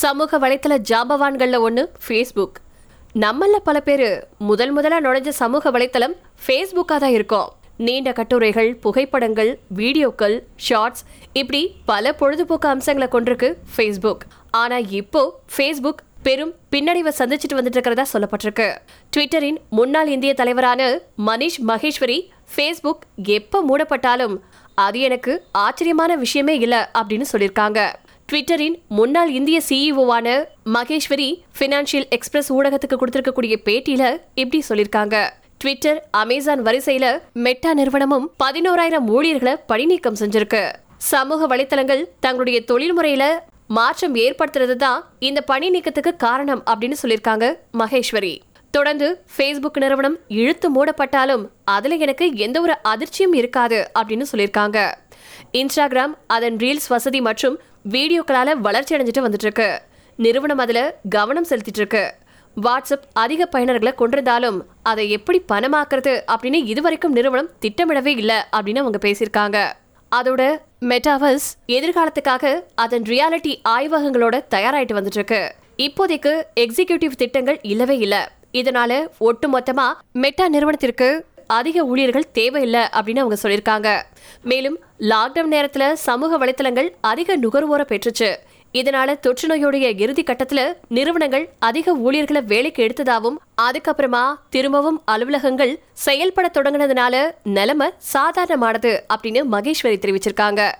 சமூக 0.00 0.38
வலைத்தள 0.42 0.74
ஜாம்பவான்களில் 0.88 1.62
ஒன்று 1.66 1.82
ஃபேஸ்புக் 2.04 2.56
நம்மள 3.22 3.58
பல 3.66 3.76
பேர் 3.86 4.08
முதல் 4.48 4.72
முதலாக 4.76 5.04
நுழைஞ்ச 5.04 5.30
சமூக 5.38 5.70
வலைத்தளம் 5.74 6.14
ஃபேஸ்புக்காக 6.44 6.98
தான் 7.04 7.14
இருக்கும். 7.16 7.48
நீண்ட 7.86 8.10
கட்டுரைகள் 8.18 8.70
புகைப்படங்கள் 8.84 9.50
வீடியோக்கள் 9.80 10.36
ஷார்ட்ஸ் 10.66 11.04
இப்படி 11.40 11.62
பல 11.90 12.12
பொழுதுபோக்கு 12.20 12.68
அம்சங்களை 12.72 13.08
கொண்டிருக்கு 13.14 13.48
ஃபேஸ்புக் 13.74 14.24
ஆனால் 14.62 14.86
இப்போ 15.00 15.22
ஃபேஸ்புக் 15.56 16.02
பெரும் 16.26 16.52
பின்னடைவை 16.74 17.12
சந்திச்சுட்டு 17.20 17.58
வந்துட்டு 17.58 17.78
இருக்கிறதா 17.78 18.06
சொல்லப்பட்டிருக்கு. 18.14 18.68
ட்விட்டரின் 19.14 19.60
முன்னாள் 19.78 20.10
இந்திய 20.16 20.32
தலைவரான 20.40 20.88
மனிஷ் 21.28 21.60
மகேஸ்வரி 21.70 22.18
ஃபேஸ்புக் 22.54 23.04
எப்போ 23.38 23.60
மூடப்பட்டாலும் 23.68 24.36
அது 24.86 24.98
எனக்கு 25.08 25.34
ஆச்சரியமான 25.66 26.16
விஷயமே 26.24 26.56
இல்லை 26.64 26.82
அப்படின்னு 26.98 27.28
சொல்லியிருக்காங்க. 27.32 27.80
ட்விட்டரின் 28.32 28.74
முன்னாள் 28.88 29.32
இந்திய 29.32 29.60
சிஇஓவான 29.68 30.44
மகேஸ்வரி 30.64 31.42
பினான்சியல் 31.58 32.08
எக்ஸ்பிரஸ் 32.08 32.52
ஊடகத்துக்கு 32.52 32.96
கொடுத்திருக்கக்கூடிய 32.96 33.56
பேட்டியில 33.64 34.20
இப்படி 34.34 34.64
சொல்லியிருக்காங்க. 34.68 35.30
ட்விட்டர் 35.58 36.08
அமேசான் 36.10 36.62
வரிசையில 36.62 37.18
மெட்டா 37.32 37.74
நிறுவனமும் 37.74 38.30
பதினோராயிரம் 38.44 39.08
ஊழியர்களை 39.08 39.56
பணிநீக்கம் 39.66 40.14
செஞ்சிருக்கு. 40.14 40.72
சமூக 40.96 41.56
வலைத்தளங்கள் 41.56 42.04
தங்களுடைய 42.20 42.64
தொழில் 42.64 42.92
முறையில 42.92 43.46
மாற்றம் 43.68 44.14
ஏற்படுத்துறது 44.14 44.76
தான் 44.76 45.04
இந்த 45.18 45.40
பணி 45.40 45.70
நீக்கத்துக்கு 45.70 46.16
காரணம் 46.16 46.62
அப்படின்னு 46.66 46.94
சொல்லியிருக்காங்க 47.02 47.54
மகேஸ்வரி. 47.78 48.38
தொடர்ந்து 48.70 49.24
ஃபேஸ்புக் 49.36 49.78
நிறுவனம் 49.78 50.18
இழுத்து 50.28 50.68
மூடப்பட்டாலும் 50.74 51.46
அதுல 51.64 51.94
எனக்கு 51.94 52.36
எந்த 52.36 52.60
ஒரு 52.60 52.76
அதிர்ச்சியும் 52.84 53.34
இருக்காது 53.34 53.90
அப்படின்னு 53.98 54.24
சொல்லியிருக்காங்க. 54.32 54.94
இன்ஸ்டாகிராம் 55.60 56.14
அதன் 56.26 56.56
ரீல்ஸ் 56.56 56.88
வசதி 56.88 57.20
மற்றும் 57.20 57.56
வீடியோக்களால் 57.94 58.60
வளர்ச்சி 58.66 58.94
அடைஞ்சிட்டு 58.96 59.24
வந்துட்டு 59.26 59.46
இருக்கு 59.48 59.68
நிறுவனம் 60.18 60.62
அதில் 60.64 60.84
கவனம் 61.16 61.48
செலுத்திட்டு 61.50 61.82
இருக்கு 61.82 62.04
வாட்ஸ்அப் 62.56 63.06
அதிக 63.22 63.48
பயனர்களை 63.54 63.92
கொண்டிருந்தாலும் 63.98 64.58
அதை 64.90 65.04
எப்படி 65.16 65.38
பணமாக்குறது 65.52 66.14
அப்படின்னு 66.34 66.60
இதுவரைக்கும் 66.72 67.16
நிறுவனம் 67.18 67.50
திட்டமிடவே 67.64 68.12
இல்லை 68.22 68.38
அப்படின்னு 68.56 68.82
அவங்க 68.84 69.00
பேசியிருக்காங்க. 69.06 69.58
அதோட 70.12 70.42
மெட்டாவர்ஸ் 70.90 71.48
எதிர்காலத்துக்காக 71.76 72.54
அதன் 72.84 73.06
ரியாலிட்டி 73.12 73.52
ஆய்வகங்களோட 73.74 74.36
தயாராயிட்டு 74.54 74.96
வந்துட்டு 74.98 75.20
இருக்கு 75.20 75.40
இப்போதைக்கு 75.86 76.32
எக்ஸிகியூட்டிவ் 76.64 77.20
திட்டங்கள் 77.22 77.58
இல்லவே 77.72 77.96
இல்லை. 78.04 78.22
இதனால 78.60 78.92
ஒட்டுமொத்தமா 79.28 79.86
மெட்டா 80.24 80.44
நிறுவனத்திற்கு 80.54 81.08
அதிக 81.46 81.84
ஊழியர்கள் 81.84 82.30
தேவையில்லை 82.32 82.80
அப்படின்னு 82.80 83.18
அவங்க 83.18 83.36
சொல்லியிருக்காங்க. 83.42 84.02
மேலும் 84.42 84.78
லாக்டவுன் 84.98 85.54
நேரத்தில் 85.54 85.96
சமூக 85.96 86.46
வலைத்தளங்கள் 86.46 86.90
அதிக 87.00 87.36
நுகர்வோரை 87.36 87.84
பெற்றுச்சு. 87.86 88.36
இதனால 88.74 89.20
தொற்று 89.20 89.48
நோயுடைய 89.48 90.00
இறுதி 90.00 90.22
கட்டத்துல 90.22 90.76
நிறுவனங்கள் 90.88 91.50
அதிக 91.58 91.94
ஊழியர்களை 91.94 92.42
வேலைக்கு 92.42 92.86
எடுத்ததாவும் 92.86 93.36
அதுக்கப்புறமா 93.62 94.34
திரும்பவும் 94.50 95.02
அலுவலகங்கள் 95.04 95.78
செயல்பட 95.92 96.50
தொடங்கினதுனால 96.54 97.30
நிலைமை 97.42 97.92
சாதாரணமானது 97.98 99.04
அப்படின்னு 99.14 99.42
மகேஸ்வரி 99.52 100.20
தெரிவிச்சிருக்காங்க. 100.22 100.72